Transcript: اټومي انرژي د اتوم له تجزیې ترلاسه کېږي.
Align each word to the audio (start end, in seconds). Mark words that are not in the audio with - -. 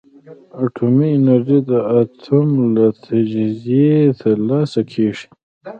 اټومي 0.63 1.09
انرژي 1.17 1.59
د 1.69 1.71
اتوم 1.99 2.49
له 2.75 2.85
تجزیې 3.05 3.95
ترلاسه 4.21 4.81
کېږي. 4.91 5.25